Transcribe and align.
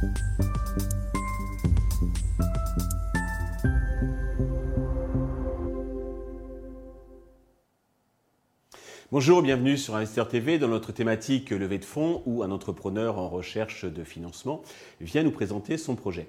Thank 0.00 0.18
you. 0.40 0.53
Bonjour, 9.14 9.42
bienvenue 9.42 9.78
sur 9.78 9.94
Investir 9.94 10.26
TV 10.26 10.58
dans 10.58 10.66
notre 10.66 10.90
thématique 10.90 11.50
levée 11.50 11.78
de 11.78 11.84
fonds 11.84 12.24
où 12.26 12.42
un 12.42 12.50
entrepreneur 12.50 13.16
en 13.16 13.28
recherche 13.28 13.84
de 13.84 14.02
financement 14.02 14.62
vient 15.00 15.22
nous 15.22 15.30
présenter 15.30 15.78
son 15.78 15.94
projet. 15.94 16.26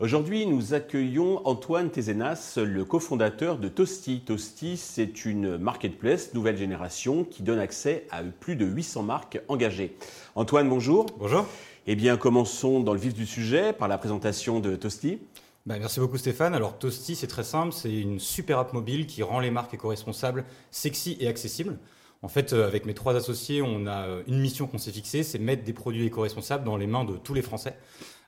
Aujourd'hui, 0.00 0.44
nous 0.44 0.74
accueillons 0.74 1.40
Antoine 1.46 1.88
Tézenas, 1.88 2.58
le 2.62 2.84
cofondateur 2.84 3.56
de 3.56 3.68
Toasty. 3.68 4.20
Toasty, 4.20 4.76
c'est 4.76 5.24
une 5.24 5.56
marketplace 5.56 6.34
nouvelle 6.34 6.58
génération 6.58 7.24
qui 7.24 7.42
donne 7.42 7.58
accès 7.58 8.06
à 8.10 8.22
plus 8.22 8.54
de 8.54 8.66
800 8.66 9.02
marques 9.02 9.40
engagées. 9.48 9.96
Antoine, 10.34 10.68
bonjour. 10.68 11.06
Bonjour. 11.18 11.46
Eh 11.86 11.96
bien, 11.96 12.18
commençons 12.18 12.80
dans 12.80 12.92
le 12.92 13.00
vif 13.00 13.14
du 13.14 13.24
sujet 13.24 13.72
par 13.72 13.88
la 13.88 13.96
présentation 13.96 14.60
de 14.60 14.76
Toasty. 14.76 15.20
Bah, 15.64 15.78
merci 15.78 16.00
beaucoup 16.00 16.18
Stéphane. 16.18 16.54
Alors 16.54 16.78
Toasty, 16.78 17.16
c'est 17.16 17.28
très 17.28 17.44
simple, 17.44 17.72
c'est 17.72 17.98
une 17.98 18.20
super 18.20 18.58
app 18.58 18.74
mobile 18.74 19.06
qui 19.06 19.22
rend 19.22 19.40
les 19.40 19.50
marques 19.50 19.72
éco-responsables 19.72 20.44
sexy 20.70 21.16
et 21.18 21.28
accessibles. 21.28 21.78
En 22.26 22.28
fait, 22.28 22.52
euh, 22.52 22.66
avec 22.66 22.86
mes 22.86 22.94
trois 22.94 23.14
associés, 23.14 23.62
on 23.62 23.86
a 23.86 24.08
euh, 24.08 24.22
une 24.26 24.40
mission 24.40 24.66
qu'on 24.66 24.78
s'est 24.78 24.90
fixée, 24.90 25.22
c'est 25.22 25.38
mettre 25.38 25.62
des 25.62 25.72
produits 25.72 26.06
éco-responsables 26.06 26.64
dans 26.64 26.76
les 26.76 26.88
mains 26.88 27.04
de 27.04 27.16
tous 27.16 27.34
les 27.34 27.40
Français. 27.40 27.76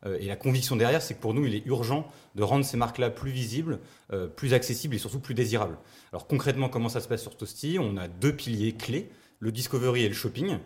Euh, 0.06 0.16
et 0.20 0.26
la 0.26 0.36
conviction 0.36 0.76
derrière, 0.76 1.02
c'est 1.02 1.14
que 1.14 1.20
pour 1.20 1.34
nous, 1.34 1.44
il 1.46 1.56
est 1.56 1.66
urgent 1.66 2.06
de 2.36 2.44
rendre 2.44 2.64
ces 2.64 2.76
marques-là 2.76 3.10
plus 3.10 3.32
visibles, 3.32 3.80
plus 4.36 4.54
accessibles 4.54 4.94
et 4.94 4.98
surtout 4.98 5.18
plus 5.18 5.34
désirables. 5.34 5.78
Alors 6.12 6.28
concrètement, 6.28 6.68
comment 6.68 6.88
ça 6.88 7.00
se 7.00 7.08
passe 7.08 7.22
sur 7.22 7.36
Toasty? 7.36 7.78
On 7.80 7.96
a 7.96 8.06
deux 8.06 8.32
piliers 8.32 8.72
clés 8.74 9.10
le 9.40 9.50
discovery 9.52 10.04
et 10.04 10.08
le 10.08 10.14
shopping. 10.14 10.58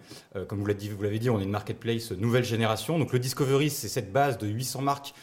comme 0.49 0.61
vous 0.61 0.67
l'avez 0.67 1.19
dit, 1.19 1.31
on 1.31 1.41
est 1.41 1.45
une 1.45 1.51
marketplace 1.51 2.13
nouvelle 2.13 2.45
génération. 2.45 2.99
Donc 2.99 3.15
le 3.15 3.19
discovery, 3.19 3.71
c'est 3.71 3.89
cette 3.89 4.13
base 4.13 4.37
de 4.37 4.47
800 4.47 4.83
marques 4.83 5.15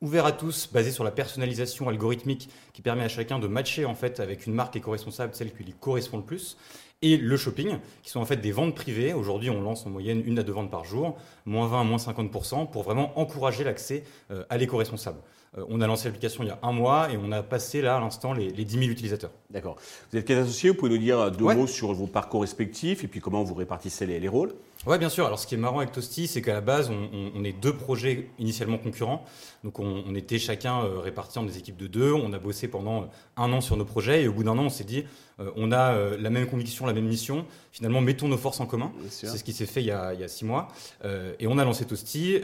ouvertes 0.00 0.26
à 0.26 0.32
tous, 0.32 0.68
basée 0.72 0.90
sur 0.90 1.04
la 1.04 1.12
personnalisation 1.12 1.88
algorithmique 1.88 2.48
qui 2.72 2.82
permet 2.82 3.04
à 3.04 3.08
chacun 3.08 3.38
de 3.38 3.46
matcher 3.46 3.84
en 3.84 3.94
fait 3.94 4.18
avec 4.18 4.46
une 4.46 4.54
marque 4.54 4.74
éco-responsable, 4.76 5.34
celle 5.34 5.52
qui 5.52 5.62
lui 5.62 5.74
correspond 5.78 6.16
le 6.16 6.24
plus 6.24 6.56
et 7.02 7.16
le 7.16 7.36
shopping, 7.36 7.78
qui 8.02 8.10
sont 8.10 8.20
en 8.20 8.24
fait 8.24 8.36
des 8.36 8.52
ventes 8.52 8.74
privées. 8.74 9.12
Aujourd'hui, 9.12 9.50
on 9.50 9.60
lance 9.60 9.84
en 9.86 9.90
moyenne 9.90 10.22
une 10.24 10.38
à 10.38 10.42
deux 10.42 10.52
ventes 10.52 10.70
par 10.70 10.84
jour, 10.84 11.18
moins 11.44 11.66
20 11.66 11.84
moins 11.84 11.98
50%, 11.98 12.70
pour 12.70 12.84
vraiment 12.84 13.18
encourager 13.18 13.64
l'accès 13.64 14.04
euh, 14.30 14.44
à 14.48 14.56
l'éco-responsable. 14.56 15.18
Euh, 15.58 15.64
on 15.68 15.80
a 15.80 15.86
lancé 15.86 16.08
l'application 16.08 16.42
il 16.44 16.46
y 16.46 16.50
a 16.50 16.58
un 16.62 16.72
mois 16.72 17.10
et 17.12 17.16
on 17.16 17.30
a 17.32 17.42
passé 17.42 17.82
là 17.82 17.96
à 17.96 18.00
l'instant 18.00 18.32
les, 18.32 18.50
10 18.52 18.72
000 18.72 18.84
utilisateurs. 18.84 19.32
D'accord. 19.50 19.76
Vous 20.10 20.18
êtes 20.18 20.24
quatre 20.24 20.38
associés, 20.38 20.70
vous 20.70 20.76
pouvez 20.76 20.92
nous 20.92 20.98
dire 20.98 21.30
deux 21.30 21.44
mots 21.44 21.66
sur 21.66 21.92
vos 21.92 22.06
parcours 22.06 22.42
respectifs 22.42 23.04
et 23.04 23.08
puis 23.08 23.20
comment 23.20 23.42
vous 23.42 23.54
répartissez 23.54 24.06
les, 24.06 24.28
rôles? 24.28 24.54
Oui, 24.84 24.98
bien 24.98 25.08
sûr. 25.08 25.26
Alors 25.26 25.38
ce 25.38 25.46
qui 25.46 25.54
est 25.54 25.58
marrant 25.58 25.78
avec 25.78 25.92
Toasty, 25.92 26.26
c'est 26.26 26.42
qu'à 26.42 26.54
la 26.54 26.60
base, 26.60 26.90
on, 26.90 27.44
est 27.44 27.52
deux 27.52 27.72
projets 27.72 28.30
initialement 28.40 28.78
concurrents. 28.78 29.24
Donc 29.62 29.78
on, 29.78 30.14
était 30.16 30.40
chacun 30.40 30.82
euh, 30.82 30.98
répartis 30.98 31.38
en 31.38 31.44
des 31.44 31.56
équipes 31.56 31.76
de 31.76 31.86
deux. 31.86 32.12
On 32.12 32.32
a 32.32 32.38
bossé 32.40 32.66
pendant 32.66 33.08
un 33.36 33.52
an 33.52 33.60
sur 33.60 33.76
nos 33.76 33.84
projets 33.84 34.24
et 34.24 34.28
au 34.28 34.32
bout 34.32 34.42
d'un 34.42 34.58
an, 34.58 34.64
on 34.64 34.70
s'est 34.70 34.82
dit, 34.82 35.04
euh, 35.40 35.50
on 35.56 35.72
a 35.72 35.92
euh, 35.92 36.16
la 36.18 36.30
même 36.30 36.46
conviction, 36.46 36.86
la 36.86 36.92
même 36.92 37.06
mission. 37.06 37.46
Finalement, 37.72 38.00
mettons 38.00 38.28
nos 38.28 38.36
forces 38.36 38.60
en 38.60 38.66
commun. 38.66 38.92
C'est 39.08 39.26
ce 39.26 39.44
qui 39.44 39.52
s'est 39.52 39.66
fait 39.66 39.80
il 39.80 39.86
y, 39.86 39.90
a, 39.90 40.28
six 40.28 40.44
mois. 40.44 40.68
Euh, 41.04 41.34
et 41.38 41.46
on 41.46 41.58
a 41.58 41.64
lancé 41.64 41.84
Toasty. 41.84 42.38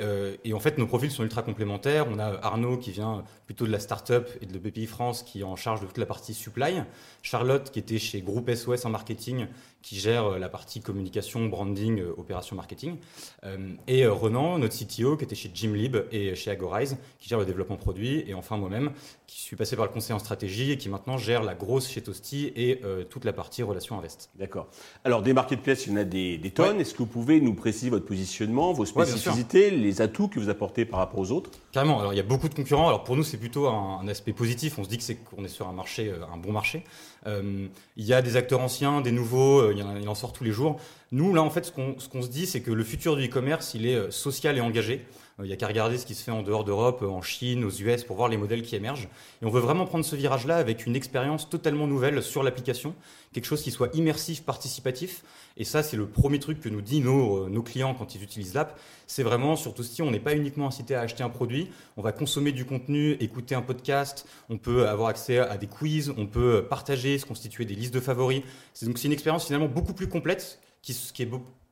et 0.44 0.52
en 0.52 0.60
fait, 0.60 0.78
nos 0.78 0.86
profils 0.86 1.10
sont 1.10 1.22
ultra 1.22 1.42
complémentaires. 1.42 2.06
On 2.10 2.18
a 2.18 2.38
Arnaud 2.42 2.78
qui 2.78 2.90
vient 2.90 3.24
plutôt 3.46 3.66
de 3.66 3.72
la 3.72 3.80
start-up 3.80 4.28
et 4.40 4.46
de 4.46 4.58
BPI 4.58 4.86
France 4.86 5.22
qui 5.22 5.40
est 5.40 5.44
en 5.44 5.56
charge 5.56 5.80
de 5.80 5.86
toute 5.86 5.98
la 5.98 6.06
partie 6.06 6.34
supply. 6.34 6.82
Charlotte 7.22 7.70
qui 7.70 7.78
était 7.78 7.98
chez 7.98 8.20
Groupe 8.22 8.50
SOS 8.54 8.84
en 8.84 8.90
marketing 8.90 9.46
qui 9.82 9.96
gère 9.96 10.38
la 10.38 10.48
partie 10.48 10.80
communication, 10.80 11.46
branding, 11.46 12.02
opération 12.16 12.56
marketing. 12.56 12.96
et 13.86 14.06
Renan, 14.06 14.58
notre 14.58 14.76
CTO, 14.76 15.16
qui 15.16 15.24
était 15.24 15.34
chez 15.34 15.50
Gymlib 15.52 15.96
et 16.12 16.34
chez 16.34 16.50
Agorize, 16.50 16.98
qui 17.18 17.28
gère 17.28 17.38
le 17.38 17.46
développement 17.46 17.76
produit. 17.76 18.24
Et 18.26 18.34
enfin 18.34 18.56
moi-même, 18.56 18.92
qui 19.26 19.40
suis 19.40 19.56
passé 19.56 19.76
par 19.76 19.84
le 19.84 19.92
conseil 19.92 20.14
en 20.14 20.18
stratégie 20.18 20.72
et 20.72 20.78
qui 20.78 20.88
maintenant 20.88 21.18
gère 21.18 21.42
la 21.42 21.54
grosse 21.54 21.88
chez 21.88 22.02
Toasty 22.02 22.52
et 22.56 22.80
euh, 22.84 23.04
toute 23.04 23.24
la 23.24 23.32
partie 23.32 23.62
relation 23.62 23.98
invest. 23.98 24.30
D'accord. 24.38 24.68
Alors, 25.04 25.22
des 25.22 25.32
marketplaces, 25.32 25.86
il 25.86 25.92
y 25.92 25.94
en 25.94 25.98
a 25.98 26.04
des, 26.04 26.52
tonnes. 26.54 26.80
Est-ce 26.80 26.94
que 26.94 26.98
vous 26.98 27.06
pouvez 27.06 27.40
nous 27.40 27.54
préciser 27.54 27.90
votre 27.90 28.06
positionnement, 28.06 28.72
vos 28.72 28.86
spécificités, 28.86 29.70
les 29.70 30.00
atouts 30.00 30.28
que 30.28 30.40
vous 30.40 30.48
apportez 30.48 30.84
par 30.84 31.00
rapport 31.00 31.20
aux 31.20 31.30
autres? 31.30 31.50
Carrément. 31.72 32.00
Alors, 32.00 32.12
il 32.12 32.16
y 32.16 32.20
a 32.20 32.24
beaucoup 32.24 32.48
de 32.48 32.54
concurrents. 32.54 32.88
Alors, 32.88 33.04
pour 33.04 33.16
nous, 33.16 33.22
c'est 33.22 33.36
plutôt 33.36 33.68
un, 33.68 34.06
aspect 34.08 34.32
positif. 34.32 34.78
On 34.78 34.84
se 34.84 34.88
dit 34.88 34.96
que 34.96 35.02
c'est 35.02 35.16
qu'on 35.16 35.44
est 35.44 35.48
sur 35.48 35.68
un 35.68 35.72
marché, 35.72 36.08
euh, 36.08 36.24
un 36.32 36.38
bon 36.38 36.52
marché. 36.52 36.84
Euh, 37.26 37.66
il 37.96 38.04
y 38.04 38.14
a 38.14 38.22
des 38.22 38.36
acteurs 38.36 38.60
anciens, 38.60 39.00
des 39.00 39.12
nouveaux. 39.12 39.67
Il, 39.72 40.08
en, 40.08 40.14
sort 40.14 40.32
tous 40.32 40.44
les 40.44 40.52
jours. 40.52 40.80
Nous, 41.12 41.34
là, 41.34 41.42
en 41.42 41.50
fait, 41.50 41.64
ce 41.64 41.72
qu'on 41.72 42.22
se 42.22 42.28
dit, 42.28 42.46
c'est 42.46 42.60
que 42.60 42.70
le 42.70 42.84
futur 42.84 43.16
du 43.16 43.26
e-commerce, 43.26 43.74
il 43.74 43.86
est 43.86 44.10
social 44.10 44.56
et 44.56 44.60
engagé. 44.60 45.06
Il 45.40 45.46
n'y 45.46 45.52
a 45.52 45.56
qu'à 45.56 45.68
regarder 45.68 45.98
ce 45.98 46.04
qui 46.04 46.16
se 46.16 46.24
fait 46.24 46.32
en 46.32 46.42
dehors 46.42 46.64
d'Europe, 46.64 47.02
en 47.02 47.22
Chine, 47.22 47.64
aux 47.64 47.70
US, 47.70 48.02
pour 48.02 48.16
voir 48.16 48.28
les 48.28 48.36
modèles 48.36 48.62
qui 48.62 48.74
émergent. 48.74 49.08
Et 49.40 49.46
on 49.46 49.50
veut 49.50 49.60
vraiment 49.60 49.86
prendre 49.86 50.04
ce 50.04 50.16
virage-là 50.16 50.56
avec 50.56 50.84
une 50.84 50.96
expérience 50.96 51.48
totalement 51.48 51.86
nouvelle 51.86 52.24
sur 52.24 52.42
l'application, 52.42 52.92
quelque 53.32 53.44
chose 53.44 53.62
qui 53.62 53.70
soit 53.70 53.94
immersif, 53.94 54.42
participatif. 54.42 55.22
Et 55.56 55.62
ça, 55.62 55.84
c'est 55.84 55.96
le 55.96 56.08
premier 56.08 56.40
truc 56.40 56.60
que 56.60 56.68
nous 56.68 56.80
disent 56.80 57.04
nos, 57.04 57.44
euh, 57.44 57.48
nos 57.48 57.62
clients 57.62 57.94
quand 57.94 58.16
ils 58.16 58.22
utilisent 58.24 58.54
l'app. 58.54 58.80
C'est 59.06 59.22
vraiment, 59.22 59.54
surtout 59.54 59.84
si 59.84 60.02
on 60.02 60.10
n'est 60.10 60.18
pas 60.18 60.34
uniquement 60.34 60.66
incité 60.66 60.96
à 60.96 61.02
acheter 61.02 61.22
un 61.22 61.30
produit, 61.30 61.70
on 61.96 62.02
va 62.02 62.10
consommer 62.10 62.50
du 62.50 62.64
contenu, 62.64 63.12
écouter 63.20 63.54
un 63.54 63.62
podcast, 63.62 64.26
on 64.48 64.58
peut 64.58 64.88
avoir 64.88 65.08
accès 65.08 65.38
à 65.38 65.56
des 65.56 65.68
quiz, 65.68 66.12
on 66.16 66.26
peut 66.26 66.66
partager, 66.68 67.16
se 67.16 67.26
constituer 67.26 67.64
des 67.64 67.76
listes 67.76 67.94
de 67.94 68.00
favoris. 68.00 68.42
C'est 68.74 68.86
donc 68.86 69.02
une 69.04 69.12
expérience 69.12 69.46
finalement 69.46 69.68
beaucoup 69.68 69.92
plus 69.94 70.08
complète 70.08 70.58
qui, 70.82 70.94
qui 71.14 71.22
est 71.22 71.26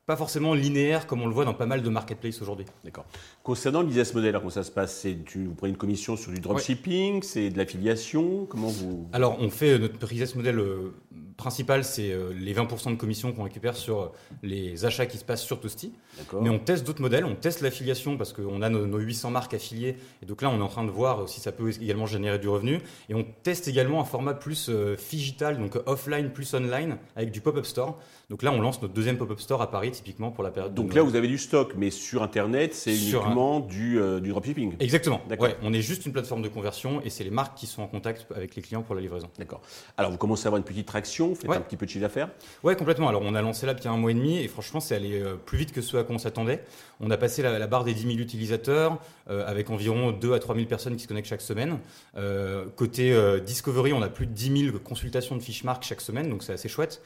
pas 0.07 0.17
forcément 0.17 0.55
linéaire 0.55 1.07
comme 1.09 1.21
on 1.23 1.27
le 1.27 1.35
voit 1.35 1.45
dans 1.45 1.55
pas 1.55 1.67
mal 1.67 1.83
de 1.83 1.89
marketplaces 1.89 2.41
aujourd'hui. 2.41 2.65
D'accord. 2.85 3.05
Concernant 3.43 3.81
le 3.81 3.89
business 3.89 4.15
model, 4.15 4.35
comment 4.37 4.51
ça 4.51 4.63
se 4.63 4.71
passe? 4.71 4.97
C'est 5.01 5.19
vous 5.35 5.55
prenez 5.55 5.71
une 5.71 5.77
commission 5.77 6.17
sur 6.17 6.31
du 6.31 6.41
dropshipping, 6.41 7.23
c'est 7.23 7.51
de 7.51 7.59
l'affiliation, 7.59 8.47
comment 8.47 8.69
vous 8.69 9.09
Alors 9.13 9.37
on 9.41 9.51
fait 9.51 9.79
notre 9.79 10.07
business 10.07 10.37
model 10.37 10.61
euh, 10.61 10.95
principal, 11.37 11.85
c'est 11.85 12.11
euh, 12.11 12.33
les 12.33 12.55
20% 12.55 12.91
de 12.91 12.97
commission 12.97 13.33
qu'on 13.33 13.45
récupère 13.45 13.77
sur 13.77 14.01
euh, 14.01 14.07
les 14.43 14.85
achats 14.85 15.07
qui 15.07 15.19
se 15.19 15.25
passent 15.25 15.45
sur 15.45 15.61
Toasty. 15.61 15.93
Mais 16.41 16.49
on 16.49 16.59
teste 16.59 16.87
d'autres 16.87 17.03
modèles, 17.03 17.25
on 17.25 17.35
teste 17.35 17.61
l'affiliation 17.61 18.17
parce 18.17 18.33
qu'on 18.33 18.63
a 18.63 18.71
nos, 18.71 18.99
800 18.99 19.31
marques 19.31 19.55
affiliées. 19.55 19.97
Et 20.23 20.27
donc 20.27 20.43
là, 20.43 20.51
on 20.51 20.59
est 20.59 20.63
en 20.63 20.69
train 20.69 20.85
de 20.85 20.91
voir 20.91 21.29
si 21.29 21.41
ça 21.41 21.53
peut 21.53 21.71
également 21.71 22.07
générer 22.07 22.39
du 22.39 22.49
revenu. 22.49 22.81
Et 23.09 23.15
on 23.15 23.25
teste 23.43 23.69
également 23.69 24.01
un 24.01 24.05
format 24.05 24.35
plus 24.35 24.69
euh, 24.71 24.97
digital, 25.11 25.59
donc 25.59 25.77
offline 25.87 26.31
plus 26.31 26.55
online, 26.55 26.97
avec 27.17 27.31
du 27.31 27.41
pop-up 27.41 27.67
store. 27.67 27.99
Donc 28.31 28.43
là, 28.43 28.51
on 28.51 28.61
lance 28.61 28.81
notre 28.83 28.95
deuxième 28.95 29.19
pop-up 29.19 29.39
store 29.39 29.63
à 29.63 29.71
Paris, 29.71 29.93
typiquement 29.93 30.31
pour 30.31 30.43
la 30.43 30.51
période. 30.51 30.75
Donc 30.75 30.95
là, 30.95 31.03
vous 31.03 31.17
avez 31.17 31.29
du 31.29 31.39
stock, 31.39 31.75
mais 31.77 31.91
sur 31.91 32.23
Internet, 32.23 32.75
c'est 32.75 32.97
uniquement 32.97 33.61
du, 33.61 34.01
du, 34.21 34.31
dropshipping. 34.31 34.75
Exactement. 34.81 35.21
Ouais, 35.39 35.57
on 35.63 35.73
est 35.73 35.83
juste 35.83 36.07
une 36.07 36.13
plateforme 36.13 36.43
de 36.43 36.49
conversion 36.49 37.01
et 37.03 37.11
c'est 37.11 37.25
les 37.25 37.31
marques 37.31 37.57
qui 37.57 37.67
sont 37.67 37.83
en 37.83 37.87
contact 37.87 38.27
avec 38.35 38.57
les 38.57 38.63
clients 38.63 38.83
pour 38.83 38.95
la 38.95 39.01
livraison. 39.01 39.29
D'accord. 39.39 39.61
Alors, 39.97 40.11
vous 40.11 40.19
commencez 40.19 40.47
à 40.47 40.49
avoir 40.49 40.59
une 40.59 40.65
petite 40.65 40.87
traction 40.87 41.26
vous 41.29 41.35
faites 41.35 41.51
un 41.51 41.61
petit 41.61 41.77
peu 41.77 41.87
de 41.87 41.91
chiffre 41.91 42.03
d'affaires 42.03 42.29
Ouais, 42.63 42.77
complètement. 42.77 43.09
Alors, 43.09 43.23
on 43.25 43.35
a 43.35 43.43
lancé 43.43 43.67
là 43.67 43.75
il 43.77 43.85
y 43.85 43.89
a 43.89 43.93
un 43.93 43.97
mois 43.97 44.11
et 44.11 44.15
demi 44.15 44.39
et 44.39 44.49
franchement, 44.49 44.81
c'est 44.81 44.95
allé 44.95 45.21
euh, 45.21 45.35
plus 45.35 45.59
vite 45.59 45.73
que 45.73 45.81
ce 45.81 45.97
à 45.97 46.05
quoi 46.05 46.15
on 46.15 46.19
s'attendait. 46.19 46.63
On 47.01 47.11
a 47.11 47.17
passé 47.17 47.43
la, 47.43 47.67
barre 47.67 47.85
des 47.85 47.95
10 47.95 48.03
000 48.03 48.19
utilisateurs 48.19 48.99
euh, 49.29 49.47
avec 49.47 49.71
environ 49.71 50.13
2 50.13 50.33
à 50.33 50.39
3 50.39 50.55
000 50.55 50.67
personnes 50.67 50.97
qui 50.97 51.03
se 51.03 51.09
connectent 51.09 51.29
chaque 51.29 51.43
semaine. 51.43 51.79
Euh, 52.17 52.67
côté 52.75 53.15
Discovery, 53.45 53.93
on 53.93 54.03
a 54.03 54.09
plus 54.09 54.27
de 54.27 54.33
10 54.33 54.65
000 54.71 54.79
consultations 54.79 55.37
de 55.37 55.43
fiches 55.43 55.65
marques 55.65 55.85
chaque 55.85 56.01
semaine, 56.01 56.31
donc 56.31 56.43
c'est 56.43 56.53
assez 56.53 56.69
chouette. 56.69 57.03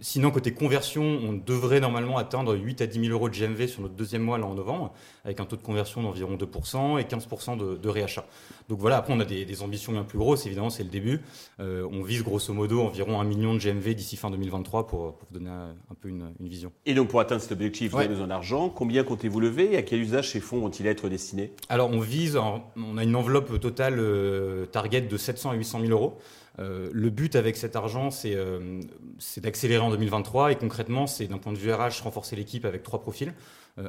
sinon, 0.00 0.30
côté 0.30 0.52
conversion, 0.52 1.02
on 1.02 1.32
devrait 1.32 1.80
normalement 1.80 2.18
atteindre 2.18 2.54
8 2.54 2.82
à 2.82 2.86
10 2.86 3.00
000 3.06 3.12
euros 3.12 3.28
de 3.28 3.34
GMV 3.34 3.66
sur 3.68 3.80
notre 3.80 3.94
deuxième 3.94 4.22
mois 4.22 4.38
là 4.38 4.46
en 4.46 4.54
novembre, 4.54 4.92
avec 5.24 5.40
un 5.40 5.46
taux 5.46 5.56
de 5.56 5.62
conversion 5.62 6.02
d'environ 6.02 6.36
2% 6.36 7.00
et 7.00 7.04
15% 7.04 7.56
de, 7.56 7.76
de, 7.76 7.88
réachat. 7.88 8.26
Donc 8.68 8.78
voilà, 8.80 8.98
après 8.98 9.14
on 9.14 9.20
a 9.20 9.24
des, 9.24 9.44
des 9.44 9.62
ambitions 9.62 9.92
bien 9.92 10.04
plus 10.04 10.18
grosses, 10.18 10.46
évidemment 10.46 10.70
c'est 10.70 10.84
le 10.84 10.90
début. 10.90 11.22
on 11.58 12.02
vise 12.02 12.22
grosso 12.22 12.52
modo 12.52 12.82
environ 12.82 13.19
un 13.20 13.24
million 13.24 13.54
de 13.54 13.58
GMV 13.58 13.94
d'ici 13.94 14.16
fin 14.16 14.30
2023 14.30 14.86
pour, 14.86 15.06
vous 15.06 15.38
donner 15.38 15.50
un, 15.50 15.94
peu 16.00 16.08
une, 16.08 16.32
vision. 16.40 16.72
Et 16.86 16.94
donc 16.94 17.08
pour 17.08 17.20
atteindre 17.20 17.42
cet 17.42 17.52
objectif, 17.52 17.92
vous 17.92 17.98
avez 17.98 18.08
besoin 18.08 18.26
d'argent. 18.26 18.68
Combien 18.68 19.04
comptez-vous 19.04 19.40
lever 19.40 19.72
et 19.72 19.76
à 19.76 19.82
quel 19.82 20.00
usage 20.00 20.30
ces 20.30 20.40
fonds 20.40 20.60
vont-ils 20.60 20.86
être 20.86 21.08
destinés? 21.08 21.52
Alors 21.68 21.90
on 21.90 22.00
vise, 22.00 22.36
on 22.36 22.96
a 22.96 23.04
une 23.04 23.16
enveloppe 23.16 23.60
totale 23.60 23.98
euh, 23.98 24.66
target 24.66 25.02
de 25.02 25.16
700 25.16 25.50
à 25.50 25.54
800 25.54 25.80
000 25.80 25.92
euros. 25.92 26.18
Euh, 26.58 26.90
le 26.92 27.10
but 27.10 27.36
avec 27.36 27.56
cet 27.56 27.76
argent, 27.76 28.10
euh, 28.24 28.80
c'est 29.18 29.40
d'accélérer 29.40 29.82
en 29.82 29.90
2023 29.90 30.52
et 30.52 30.56
concrètement, 30.56 31.06
c'est 31.06 31.26
d'un 31.26 31.38
point 31.38 31.52
de 31.52 31.58
vue 31.58 31.72
RH, 31.72 32.02
renforcer 32.02 32.36
l'équipe 32.36 32.64
avec 32.64 32.82
trois 32.82 33.00
profils, 33.00 33.32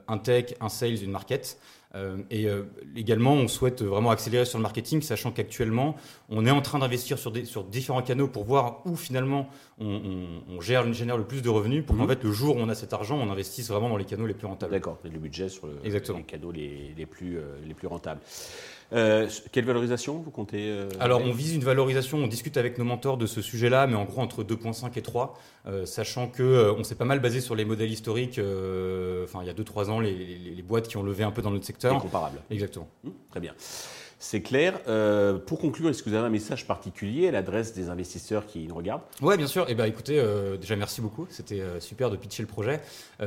un 0.07 0.17
tech, 0.17 0.53
un 0.61 0.69
sales, 0.69 1.03
une 1.03 1.11
market. 1.11 1.57
Euh, 1.93 2.17
et 2.29 2.47
euh, 2.47 2.63
également, 2.95 3.33
on 3.33 3.47
souhaite 3.47 3.81
vraiment 3.81 4.11
accélérer 4.11 4.45
sur 4.45 4.57
le 4.57 4.63
marketing, 4.63 5.01
sachant 5.01 5.31
qu'actuellement, 5.31 5.95
on 6.29 6.45
est 6.45 6.51
en 6.51 6.61
train 6.61 6.79
d'investir 6.79 7.19
sur, 7.19 7.33
sur 7.45 7.63
différents 7.65 8.01
canaux 8.01 8.27
pour 8.27 8.45
voir 8.45 8.81
où 8.85 8.95
finalement 8.95 9.49
on, 9.79 10.61
gère, 10.61 10.91
génère 10.93 11.17
le 11.17 11.25
plus 11.25 11.41
de 11.41 11.49
revenus, 11.49 11.85
pour 11.85 11.97
qu'en 11.97 12.03
mhm. 12.03 12.09
fait, 12.09 12.23
le 12.23 12.31
jour 12.31 12.55
où 12.55 12.59
on 12.59 12.69
a 12.69 12.75
cet 12.75 12.93
argent, 12.93 13.17
on 13.17 13.29
investisse 13.29 13.69
vraiment 13.69 13.89
dans 13.89 13.97
les 13.97 14.05
canaux 14.05 14.25
les 14.25 14.33
plus 14.33 14.47
rentables. 14.47 14.71
D'accord, 14.71 14.99
le 15.03 15.19
budget 15.19 15.49
sur 15.49 15.67
les 15.83 16.23
canaux 16.23 16.51
les, 16.51 16.93
les, 16.95 17.05
plus, 17.05 17.37
euh, 17.37 17.57
les 17.65 17.73
plus 17.73 17.87
rentables. 17.87 18.21
Euh, 18.93 19.29
quelle 19.51 19.65
valorisation 19.65 20.17
vous 20.17 20.31
comptez 20.31 20.69
euh, 20.69 20.89
Alors, 20.99 21.21
on 21.21 21.31
vise 21.31 21.55
une 21.55 21.63
valorisation, 21.63 22.17
on 22.17 22.27
discute 22.27 22.57
avec 22.57 22.77
nos 22.77 22.83
mentors 22.83 23.17
de 23.17 23.25
ce 23.25 23.41
sujet-là, 23.41 23.87
mais 23.87 23.95
en 23.95 24.03
gros 24.03 24.21
entre 24.21 24.43
2,5 24.43 24.97
et 24.97 25.01
3, 25.01 25.39
euh, 25.67 25.85
sachant 25.85 26.27
que 26.27 26.73
on 26.77 26.83
s'est 26.83 26.95
pas 26.95 27.05
mal 27.05 27.19
basé 27.19 27.39
sur 27.39 27.55
les 27.55 27.65
modèles 27.65 27.91
historiques, 27.91 28.39
enfin 29.23 29.39
il 29.41 29.47
y 29.47 29.49
a 29.49 29.53
2-3 29.53 29.89
ans 29.89 29.99
les, 29.99 30.13
les, 30.13 30.61
boîtes 30.61 30.87
qui 30.87 30.97
ont 30.97 31.03
levé 31.03 31.23
un 31.23 31.31
peu 31.31 31.41
dans 31.41 31.51
notre 31.51 31.65
secteur. 31.65 31.99
comparable. 31.99 32.41
Exactement. 32.49 32.87
Mmh, 33.03 33.09
très 33.29 33.39
bien. 33.39 33.53
C'est 34.23 34.41
clair. 34.43 34.79
Euh, 34.87 35.39
pour 35.39 35.57
conclure, 35.57 35.89
est-ce 35.89 36.03
que 36.03 36.09
vous 36.11 36.15
avez 36.15 36.27
un 36.27 36.29
message 36.29 36.67
particulier 36.67 37.27
à 37.27 37.31
l'adresse 37.31 37.73
des 37.73 37.89
investisseurs 37.89 38.45
qui 38.45 38.67
nous 38.67 38.75
regardent? 38.75 39.01
Oui, 39.19 39.35
bien 39.35 39.47
sûr. 39.47 39.65
Eh 39.67 39.73
ben, 39.73 39.85
écoutez, 39.85 40.19
euh, 40.19 40.57
déjà 40.57 40.75
merci 40.75 41.01
beaucoup. 41.01 41.25
C'était 41.31 41.59
euh, 41.59 41.79
super 41.79 42.11
de 42.11 42.17
pitcher 42.17 42.43
le 42.43 42.47
projet. 42.47 42.81
et 43.19 43.25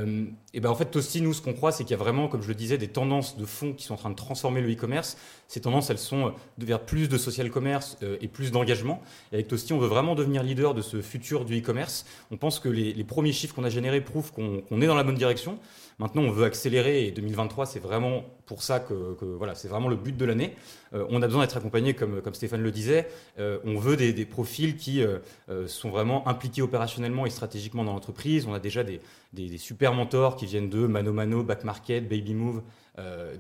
eh 0.55 0.61
ben, 0.61 0.71
en 0.71 0.77
fait, 0.77 0.85
Toasty, 0.85 1.21
nous, 1.21 1.35
ce 1.35 1.43
qu'on 1.43 1.53
croit, 1.53 1.73
c'est 1.73 1.83
qu'il 1.83 1.91
y 1.91 1.95
a 1.95 2.03
vraiment, 2.03 2.29
comme 2.29 2.43
je 2.43 2.49
le 2.49 2.55
disais, 2.55 2.79
des 2.79 2.87
tendances 2.87 3.37
de 3.37 3.45
fonds 3.45 3.73
qui 3.73 3.83
sont 3.83 3.95
en 3.95 3.97
train 3.97 4.11
de 4.11 4.15
transformer 4.15 4.61
le 4.61 4.73
e-commerce. 4.73 5.17
Ces 5.49 5.61
tendances, 5.61 5.91
elles 5.91 5.99
sont 5.99 6.33
vers 6.59 6.79
plus 6.79 7.09
de 7.09 7.19
social 7.19 7.51
commerce 7.51 7.99
et 8.21 8.29
plus 8.29 8.53
d'engagement. 8.53 9.03
Et 9.33 9.35
avec 9.35 9.49
Toasty, 9.49 9.73
on 9.73 9.79
veut 9.79 9.89
vraiment 9.89 10.15
devenir 10.15 10.45
leader 10.45 10.75
de 10.75 10.81
ce 10.81 11.03
futur 11.03 11.45
du 11.45 11.59
e-commerce. 11.59 12.07
On 12.31 12.37
pense 12.37 12.61
que 12.61 12.69
les, 12.69 13.03
premiers 13.03 13.33
chiffres 13.33 13.55
qu'on 13.55 13.65
a 13.65 13.69
générés 13.69 14.01
prouvent 14.01 14.33
qu'on 14.33 14.81
est 14.81 14.87
dans 14.87 14.95
la 14.95 15.03
bonne 15.03 15.17
direction. 15.17 15.59
Maintenant, 15.99 16.23
on 16.23 16.31
veut 16.31 16.45
accélérer 16.45 17.07
et 17.07 17.13
2023, 17.13 17.67
c'est 17.67 17.79
vraiment 17.79 18.25
pour 18.47 18.63
ça 18.63 18.81
que, 18.81 19.17
voilà, 19.23 19.55
c'est 19.55 19.69
vraiment 19.69 19.89
le 19.89 19.97
but 19.97 20.17
de 20.17 20.25
l'année. 20.25 20.55
Euh, 20.95 21.07
on 21.11 21.23
a 21.23 21.27
besoin 21.27 21.43
d'être 21.43 21.57
accompagné, 21.57 21.95
comme, 21.95 22.23
comme 22.23 22.35
Stéphane 22.35 22.63
le 22.63 22.71
disait. 22.71 23.09
Euh, 23.39 23.59
on 23.65 23.79
veut 23.79 23.97
des, 23.97 24.25
profils 24.25 24.77
qui 24.77 25.03
euh, 25.03 25.19
sont 25.67 25.91
vraiment 25.91 26.27
impliqués 26.29 26.63
opérationnellement 26.63 27.27
et 27.27 27.31
stratégiquement 27.31 27.85
dans 27.85 27.93
l'entreprise. 27.93 28.47
On 28.47 28.55
a 28.55 28.61
déjà 28.61 28.85
des, 28.85 29.01
des, 29.33 29.59
super 29.59 29.93
mentors 29.93 30.37
qui 30.37 30.47
viennent 30.47 30.71
de 30.71 30.87
Mano 30.87 31.13
Mano, 31.13 31.43
Back 31.43 31.65
Market, 31.65 32.09
Baby 32.09 32.35
Move. 32.35 32.63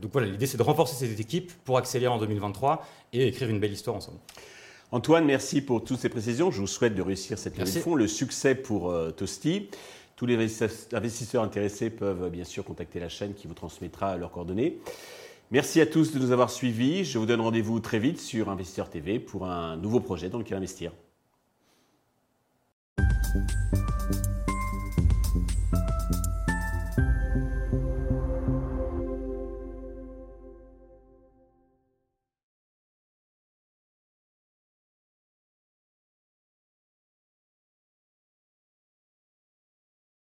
donc 0.00 0.12
voilà, 0.12 0.28
l'idée 0.28 0.46
c'est 0.46 0.58
de 0.58 0.62
renforcer 0.62 1.06
cette 1.06 1.18
équipe 1.18 1.52
pour 1.64 1.78
accélérer 1.78 2.12
en 2.12 2.18
2023 2.18 2.86
et 3.12 3.28
écrire 3.28 3.48
une 3.48 3.60
belle 3.60 3.72
histoire 3.72 3.96
ensemble. 3.96 4.18
Antoine, 4.90 5.24
merci 5.24 5.60
pour 5.60 5.82
toutes 5.82 5.98
ces 5.98 6.08
précisions. 6.08 6.50
Je 6.50 6.60
vous 6.60 6.66
souhaite 6.66 6.94
de 6.94 7.02
réussir 7.02 7.38
cette 7.38 7.58
levée 7.58 7.72
de 7.72 7.78
fonds, 7.78 7.94
le 7.94 8.06
succès 8.06 8.54
pour 8.54 8.94
Toasty. 9.16 9.68
Tous 10.16 10.26
les 10.26 10.36
investisseurs 10.92 11.42
intéressés 11.42 11.90
peuvent 11.90 12.30
bien 12.30 12.44
sûr 12.44 12.64
contacter 12.64 13.00
la 13.00 13.08
chaîne 13.08 13.34
qui 13.34 13.48
vous 13.48 13.54
transmettra 13.54 14.16
leurs 14.16 14.30
coordonnées. 14.30 14.78
Merci 15.54 15.80
à 15.80 15.86
tous 15.86 16.12
de 16.12 16.18
nous 16.18 16.32
avoir 16.32 16.50
suivis. 16.50 17.04
Je 17.04 17.16
vous 17.16 17.26
donne 17.26 17.40
rendez-vous 17.40 17.78
très 17.78 18.00
vite 18.00 18.18
sur 18.18 18.48
Investisseur 18.48 18.90
TV 18.90 19.20
pour 19.20 19.46
un 19.46 19.76
nouveau 19.76 20.00
projet 20.00 20.28
dans 20.28 20.38
lequel 20.38 20.56
investir. 20.56 20.90